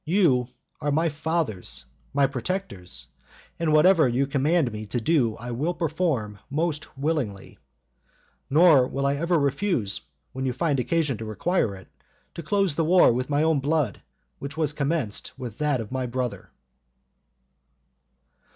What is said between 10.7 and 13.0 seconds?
occasion to require it, to close the